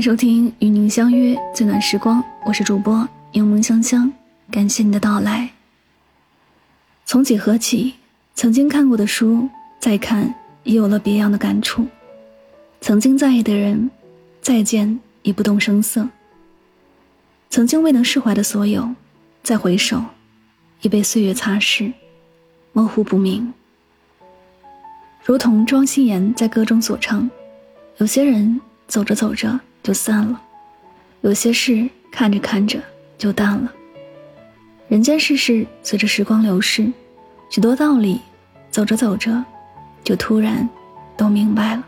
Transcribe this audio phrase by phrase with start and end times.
[0.00, 4.10] 收听与您相约最暖时光，我是主播柠檬香香，
[4.50, 5.50] 感谢你的到来。
[7.04, 7.96] 从几何起，
[8.34, 9.46] 曾经看过的书，
[9.78, 11.82] 再看已有了别样的感触；
[12.80, 13.90] 曾经在意的人，
[14.40, 16.08] 再见已不动声色；
[17.50, 18.94] 曾经未能释怀的所有，
[19.42, 20.02] 再回首，
[20.80, 21.92] 已被岁月擦拭，
[22.72, 23.52] 模糊不明。
[25.26, 27.30] 如同庄心妍在歌中所唱
[27.98, 30.40] ：“有些人走着走着。”就散了，
[31.22, 32.78] 有些事看着看着
[33.16, 33.72] 就淡了。
[34.88, 36.92] 人间世事随着时光流逝，
[37.48, 38.20] 许多道理
[38.70, 39.44] 走着走着
[40.04, 40.68] 就突然
[41.16, 41.84] 都明白了。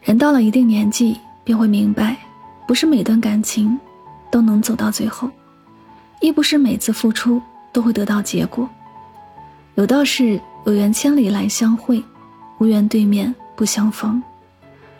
[0.00, 2.16] 人到了一定年纪，便会明白，
[2.66, 3.78] 不是每段感情
[4.30, 5.30] 都能走到最后，
[6.20, 7.40] 亦不是每次付出
[7.72, 8.68] 都会得到结果。
[9.76, 12.02] 有道是有缘千里来相会，
[12.58, 14.20] 无缘对面不相逢。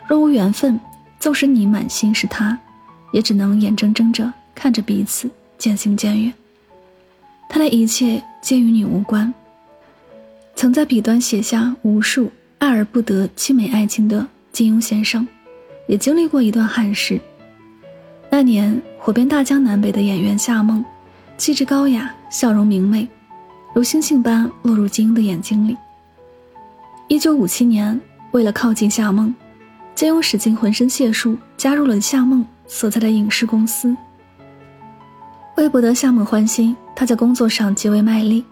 [0.07, 0.79] 若无缘分。
[1.23, 2.59] 纵使你满心是他，
[3.13, 6.33] 也只能眼睁睁着看着彼此渐行渐远。
[7.47, 9.33] 他的一切皆与你无关。
[10.53, 15.25] 曾在笔端写下无数爱而不得凄美爱情的金庸先生，
[15.87, 17.17] 也经历过一段憾事。
[18.29, 20.83] 那年火遍大江南北的演员夏梦，
[21.37, 23.07] 气质高雅，笑容明媚，
[23.73, 25.77] 如星星般落入金庸的眼睛里。
[27.07, 27.97] 一九五七年，
[28.31, 29.33] 为了靠近夏梦。
[29.95, 33.95] 金庸使尽浑身解数，加入了夏梦所在的影视公司。
[35.55, 38.43] 为博得夏梦欢心，他在工作上极为卖力，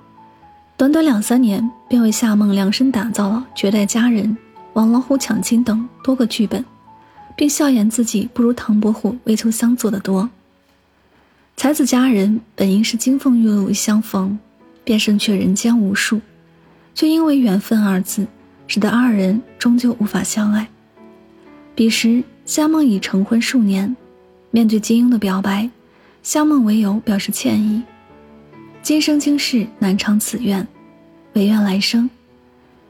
[0.78, 4.26] 短短两三年便为夏梦量身打造了《绝代佳人》
[4.74, 6.64] 《王老虎抢亲》等多个剧本，
[7.36, 10.30] 并笑言自己不如唐伯虎、魏秋香做得多。
[11.58, 14.38] 才子佳人本应是金凤玉露相逢，
[14.84, 16.22] 便胜却人间无数，
[16.94, 18.28] 却因为缘分二字，
[18.68, 20.68] 使得二人终究无法相爱。
[21.74, 23.96] 彼时，夏梦已成婚数年，
[24.52, 25.70] 面对金庸的表白，
[26.22, 27.82] 夏梦唯有表示歉意。
[28.84, 30.68] 今生今世难偿此愿，
[31.34, 32.10] 唯愿来生，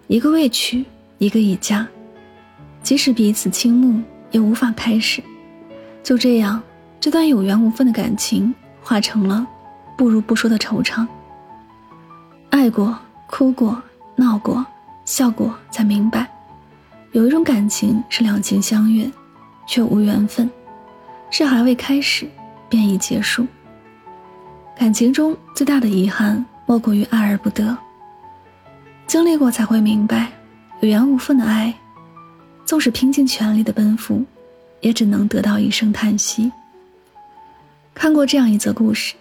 [0.08, 0.84] 一个未娶，
[1.20, 1.86] 一个已嫁，
[2.82, 5.22] 即使彼此倾慕，也无法开始。
[6.02, 6.62] 就这样，
[7.00, 9.46] 这段有缘无分的感情化成了
[9.96, 11.06] 不如不说的惆怅。
[12.50, 12.98] 爱过，
[13.28, 13.82] 哭过，
[14.16, 14.66] 闹过，
[15.06, 16.28] 笑过，才明白。
[17.14, 19.10] 有一种感情是两情相悦，
[19.68, 20.50] 却无缘分，
[21.30, 22.26] 是还未开始
[22.70, 23.46] 便已结束。
[24.78, 27.78] 感情中最大的遗憾莫过于爱而不得。
[29.08, 30.32] 经历过才会明白，
[30.80, 31.74] 有缘无分的爱，
[32.66, 34.24] 纵使拼尽全力的奔赴，
[34.80, 36.50] 也只能得到一声叹息。
[37.94, 39.16] 看过这样一则故事：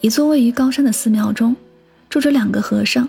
[0.00, 1.54] 一座位于高山的寺庙中，
[2.08, 3.08] 住着两个和尚。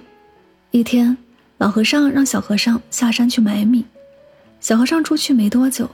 [0.69, 1.17] 一天，
[1.57, 3.83] 老和尚让小和尚下山去买米。
[4.63, 5.89] 小和尚出去没多久，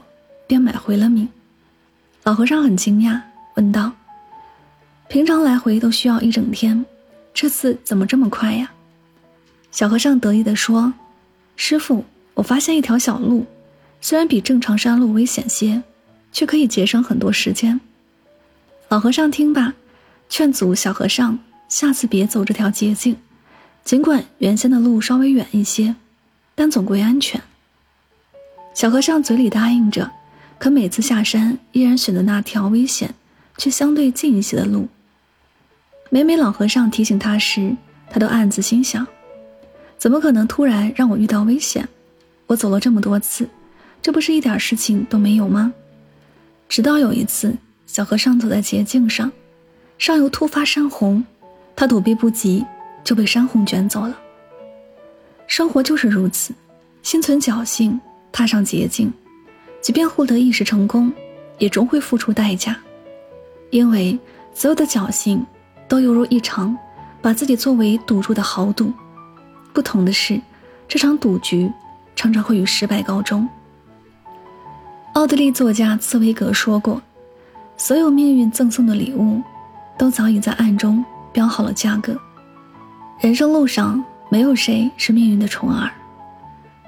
[0.46, 1.26] 便买回了米。
[2.22, 3.20] 老和尚很惊讶，
[3.56, 3.92] 问道
[5.10, 6.86] ：“平常来回都需要一整天，
[7.34, 8.70] 这次怎么这么快呀？”
[9.72, 10.94] 小和尚得意地说
[11.56, 13.44] ：“师傅，我发现一条小路，
[14.00, 15.82] 虽然比正常山路危险些，
[16.30, 17.80] 却可以节省很多时间。”
[18.88, 19.74] 老和尚听罢，
[20.28, 21.36] 劝阻小和尚
[21.68, 23.16] 下次别走这条捷径，
[23.82, 25.96] 尽管原先的路稍微远一些，
[26.54, 27.42] 但总归安全。
[28.72, 30.10] 小和尚嘴里答应着，
[30.58, 33.12] 可每次下山依然选择那条危险
[33.58, 34.88] 却相对近一些的路。
[36.08, 37.76] 每每老和尚提醒他时，
[38.08, 39.06] 他都暗自心想：
[39.98, 41.86] 怎么可能突然让我遇到危险？
[42.46, 43.48] 我走了这么多次，
[44.00, 45.72] 这不是一点事情都没有吗？
[46.68, 49.30] 直到有一次，小和尚走在捷径上，
[49.98, 51.24] 上游突发山洪，
[51.76, 52.64] 他躲避不及，
[53.04, 54.18] 就被山洪卷走了。
[55.46, 56.54] 生活就是如此，
[57.02, 58.00] 心存侥幸。
[58.32, 59.12] 踏上捷径，
[59.80, 61.12] 即便获得一时成功，
[61.58, 62.76] 也终会付出代价。
[63.70, 64.18] 因为
[64.54, 65.44] 所有的侥幸，
[65.86, 66.76] 都犹如一场
[67.22, 68.92] 把自己作为赌注的豪赌。
[69.72, 70.40] 不同的是，
[70.88, 71.70] 这场赌局
[72.16, 73.48] 常常会以失败告终。
[75.14, 77.00] 奥地利作家茨威格说过
[77.76, 79.40] ：“所有命运赠送的礼物，
[79.96, 82.16] 都早已在暗中标好了价格。
[83.20, 85.90] 人生路上，没有谁是命运的宠儿。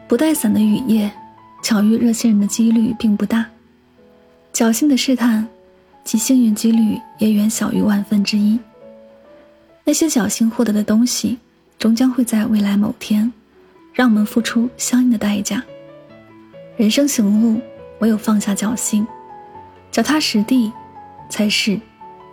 [0.08, 1.10] 不带伞的雨夜。”
[1.62, 3.46] 巧遇热心人的几率并不大，
[4.52, 5.46] 侥幸的试探，
[6.04, 8.58] 其幸运几率也远小于万分之一。
[9.84, 11.38] 那些侥幸获得的东西，
[11.78, 13.32] 终将会在未来某天，
[13.94, 15.62] 让我们付出相应的代价。
[16.76, 17.60] 人生行路，
[18.00, 19.06] 唯有放下侥幸，
[19.92, 20.72] 脚踏实地，
[21.30, 21.80] 才是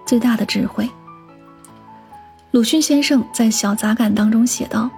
[0.08, 0.90] 最大的智慧。
[2.52, 4.90] 鲁迅先生在《小杂感》当中写道：“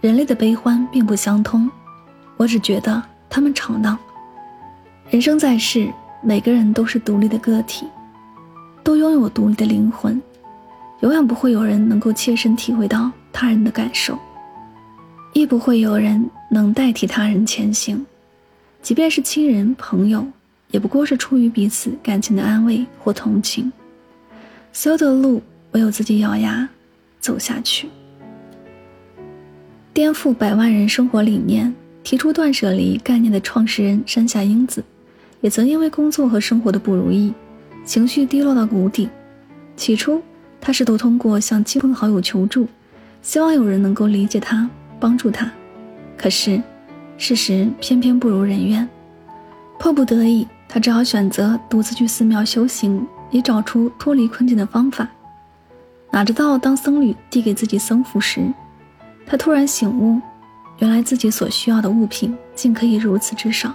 [0.00, 1.68] 人类的悲欢并不相通，
[2.36, 3.96] 我只觉得。”他们吵闹，
[5.10, 5.88] 人生在世，
[6.22, 7.86] 每个人都是独立的个体，
[8.82, 10.20] 都拥有独立的灵魂，
[11.00, 14.18] 永远不会有人能够切身体会到他人的感受，
[15.32, 18.04] 亦不会有人能代替他人前行。
[18.80, 20.26] 即便是亲人朋友，
[20.70, 23.70] 也不过是出于彼此感情的安慰或同情。
[24.72, 25.42] 所有的路，
[25.72, 26.68] 唯有自己咬牙
[27.20, 27.88] 走下去。
[29.92, 31.74] 颠覆百万人生活理念、
[32.08, 34.82] 提出断舍离概念的创始人山下英子，
[35.42, 37.34] 也曾因为工作和生活的不如意，
[37.84, 39.10] 情绪低落到谷底。
[39.76, 40.22] 起初，
[40.58, 42.66] 他试图通过向亲朋好友求助，
[43.20, 44.66] 希望有人能够理解他、
[44.98, 45.52] 帮助他。
[46.16, 46.62] 可是，
[47.18, 48.88] 事实偏偏不如人愿。
[49.78, 55.06] 迫不得已，他只好选择独自去寺庙修行，以找出脱离困境的方法。
[56.10, 58.50] 哪知道，当僧侣递给自己僧服时，
[59.26, 60.18] 他突然醒悟，
[60.78, 63.74] 原来自己所需要的物品竟可以如此之少。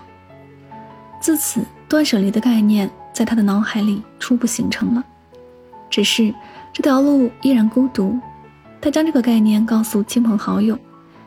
[1.19, 5.03] 自此，断舍离的概念在他的脑海里初步形成了。
[5.89, 6.33] 只是
[6.73, 8.19] 这条路依然孤独。
[8.81, 10.77] 他将这个概念告诉亲朋好友，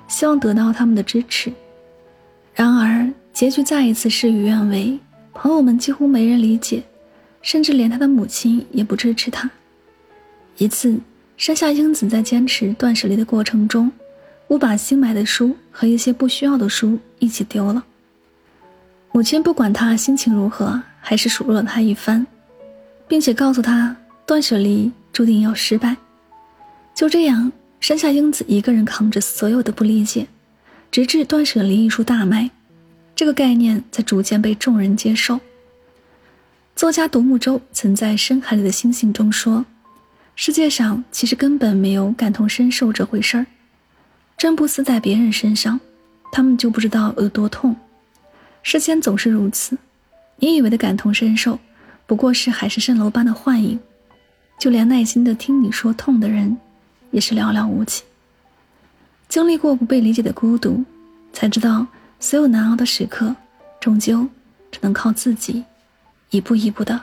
[0.08, 1.50] 希望得到他们的支持。
[2.54, 4.98] 然而，结局再一次事与愿违。
[5.32, 6.82] 朋友们几乎没人理解，
[7.40, 9.50] 甚至连他的母亲也不支持他。
[10.58, 10.98] 一次，
[11.38, 13.90] 山下英子在坚持断舍离的过程中。
[14.48, 17.84] 我把新买的书和一些不需要的书一起丢了。
[19.12, 22.26] 母亲不管他心情如何，还是数落了他一番，
[23.08, 23.96] 并且告诉他
[24.26, 25.96] 断舍离注定要失败。
[26.94, 27.50] 就这样，
[27.80, 30.26] 山下英子一个人扛着所有的不理解，
[30.90, 32.50] 直至断舍离一书大卖，
[33.14, 35.40] 这个概念才逐渐被众人接受。
[36.74, 39.64] 作家独木舟曾在《深海里的星星》中说
[40.36, 43.46] ：“世界上其实根本没有感同身受这回事儿。”
[44.36, 45.80] 真不死在别人身上，
[46.30, 47.74] 他们就不知道有多痛。
[48.62, 49.78] 世间总是如此，
[50.36, 51.58] 你以为的感同身受，
[52.06, 53.78] 不过是海市蜃楼般的幻影。
[54.58, 56.56] 就连耐心的听你说痛的人，
[57.10, 58.02] 也是寥寥无几。
[59.28, 60.84] 经历过不被理解的孤独，
[61.32, 61.86] 才知道
[62.20, 63.34] 所有难熬的时刻，
[63.80, 64.26] 终究
[64.70, 65.64] 只能靠自己，
[66.30, 67.00] 一步一步的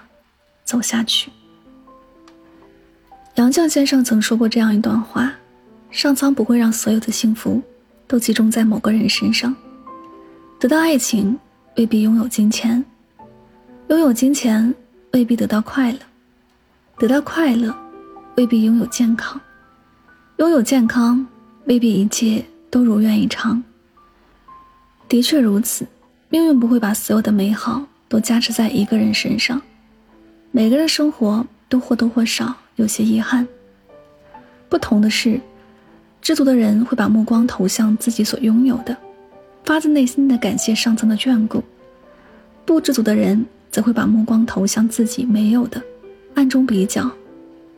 [0.63, 1.31] 走下去。
[3.35, 5.33] 杨绛先生曾说过这样一段话。
[5.93, 7.61] 上苍不会让所有的幸福
[8.07, 9.55] 都集中在某个人身上。
[10.59, 11.37] 得到爱情
[11.77, 12.83] 未必拥有金钱，
[13.89, 14.73] 拥有金钱
[15.11, 15.99] 未必得到快乐，
[16.97, 17.73] 得到快乐
[18.35, 19.39] 未必拥有健康，
[20.37, 21.25] 拥有健康
[21.65, 23.63] 未必一切都如愿以偿。
[25.07, 25.85] 的确如此，
[26.29, 29.61] 命运不会把所有的美好都加持在一个人身上。
[30.49, 33.47] 每个人生活都或多或少有些遗憾。
[34.67, 35.39] 不同的是。
[36.23, 38.95] 知足的人会把目光投向自己所拥有的，
[39.65, 41.59] 发自内心的感谢上苍的眷顾；
[42.63, 45.83] 不知足的人则会把目光投向自己没有的，
[46.33, 47.11] 暗中比较，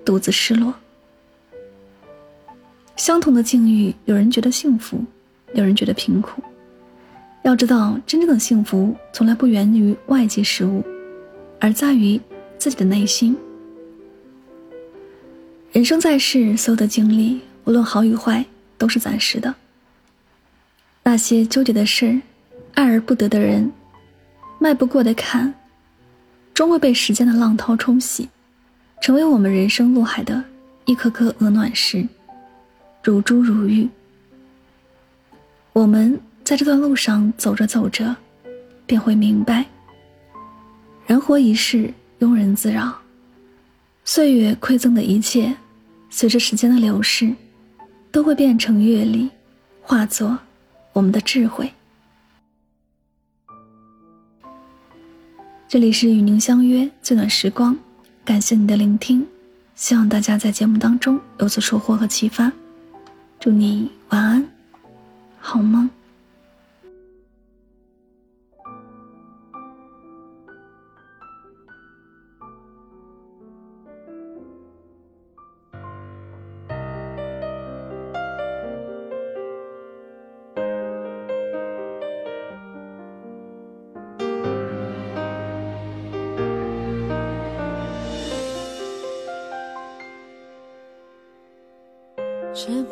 [0.06, 0.72] 独自失落。
[2.96, 5.04] 相同的境遇，有人觉得幸福，
[5.56, 6.40] 有人觉得贫苦。
[7.42, 10.84] 要知道，真正的幸福从来不源于外界事物，
[11.60, 12.22] 而在于
[12.60, 13.36] 自己的内心。
[15.72, 17.42] 人生在世，所有的经历。
[17.66, 18.46] 无论好与坏，
[18.78, 19.54] 都是暂时的。
[21.04, 22.20] 那些纠结的事，
[22.74, 23.72] 爱而不得的人，
[24.60, 25.54] 迈不过的坎，
[26.54, 28.30] 终会被时间的浪涛冲洗，
[29.02, 30.44] 成为我们人生路海的
[30.86, 32.08] 一颗颗鹅卵石，
[33.04, 33.90] 如珠如玉。
[35.74, 38.16] 我们在这段路上走着走着，
[38.86, 39.66] 便会明白：
[41.08, 42.96] 人活一世，庸人自扰。
[44.04, 45.56] 岁月馈赠的一切，
[46.12, 47.34] 随着时间的流逝。
[48.16, 49.30] 都会变成阅历，
[49.82, 50.40] 化作
[50.94, 51.70] 我们的智慧。
[55.68, 57.76] 这里是与您相约最暖时光，
[58.24, 59.28] 感谢你的聆听，
[59.76, 62.50] 希望大家在节目当中有所收获和启发。
[63.38, 64.48] 祝你晚安，
[65.38, 65.90] 好梦。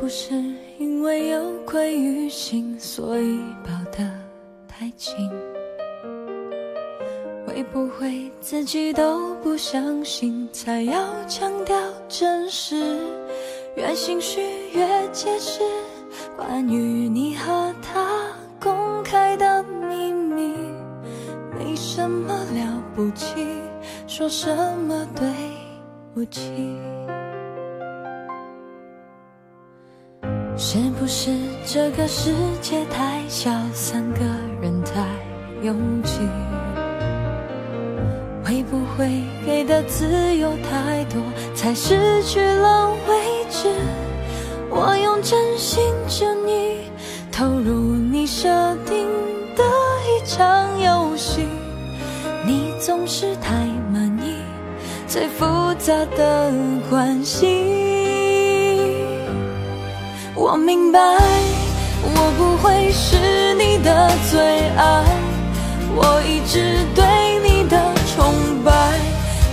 [0.04, 0.34] 不是
[0.80, 4.06] 因为有愧于心，所以抱得
[4.68, 5.16] 太紧？
[7.48, 11.74] 会不会自己都不相信，才要强调
[12.10, 12.98] 真实？
[13.78, 14.42] 越心虚
[14.74, 15.62] 越解释，
[16.36, 18.28] 关于你和他
[18.60, 20.54] 公开的秘密。
[21.58, 21.74] 没。
[21.78, 23.36] 什么了不起，
[24.06, 25.26] 说什么对
[26.14, 26.42] 不起。
[30.74, 31.30] 是不是
[31.64, 34.22] 这个世界太小，三个
[34.60, 35.06] 人太
[35.62, 36.18] 拥挤？
[38.44, 41.22] 会不会给的自由太多，
[41.54, 43.70] 才失去了位置？
[44.72, 46.80] 我用真心真意
[47.32, 48.50] 投入你设
[48.84, 49.06] 定
[49.56, 49.64] 的
[50.08, 51.46] 一场游戏，
[52.48, 53.54] 你总是太
[53.94, 54.38] 满意
[55.08, 55.46] 最复
[55.78, 56.52] 杂的
[56.90, 57.83] 关系。
[60.36, 61.00] 我明白，
[62.02, 64.40] 我不会是你的最
[64.76, 65.04] 爱，
[65.96, 67.06] 我一直对
[67.44, 67.78] 你的
[68.16, 68.72] 崇拜，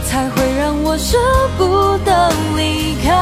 [0.07, 1.19] 才会让我舍
[1.59, 3.13] 不得离开。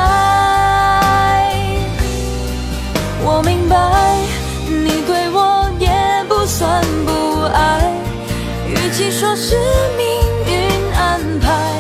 [3.25, 3.77] 我明白，
[4.69, 5.91] 你对我也
[6.29, 7.93] 不算不爱，
[8.69, 9.57] 与其说是
[9.97, 10.07] 命
[10.47, 11.75] 运安排，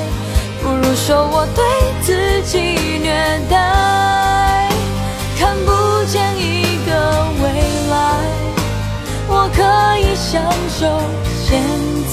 [0.60, 1.64] 不如说我对
[2.02, 2.58] 自己
[3.00, 3.97] 虐待。
[10.80, 10.86] 就
[11.44, 11.60] 现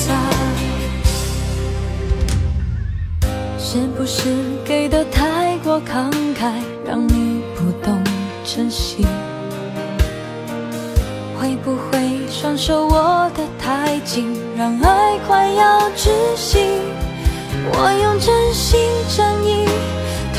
[0.07, 0.15] 在。
[3.59, 4.33] 是不是
[4.65, 6.51] 给的太过慷慨，
[6.87, 8.03] 让你不懂
[8.43, 9.05] 珍惜？
[11.39, 16.57] 会不会双手握得太紧，让爱快要窒息？
[17.71, 18.79] 我用真心
[19.15, 19.67] 真意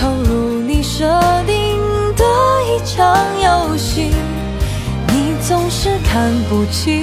[0.00, 1.04] 投入你设
[1.46, 1.76] 定。
[2.16, 2.24] 的
[2.64, 4.10] 一场游戏，
[5.08, 7.02] 你总是看不起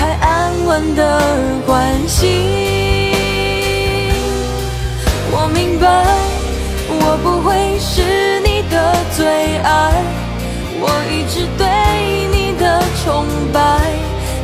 [0.00, 1.20] 太安稳的
[1.66, 2.26] 关系。
[5.30, 5.86] 我明白，
[6.88, 9.26] 我不会是你的最
[9.58, 9.92] 爱，
[10.80, 11.66] 我一直对
[12.32, 13.60] 你的崇拜，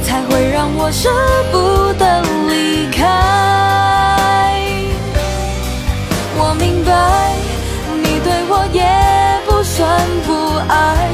[0.05, 1.09] 才会让我舍
[1.51, 1.57] 不
[1.99, 2.21] 得
[2.51, 3.01] 离开。
[6.37, 7.33] 我明白，
[8.05, 8.85] 你对我也
[9.47, 9.57] 不。
[9.77, 9.85] 算
[10.27, 10.33] 不
[10.69, 11.11] 爱，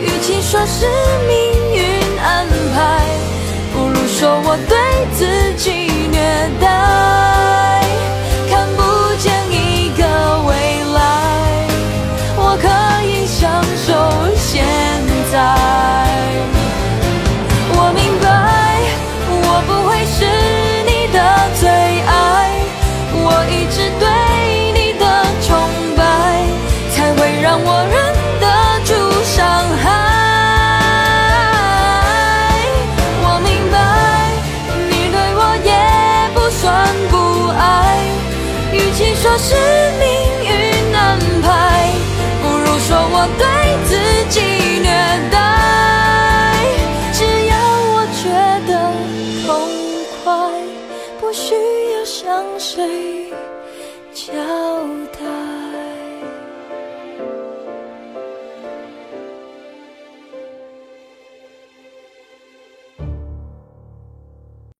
[0.00, 0.86] 与其说是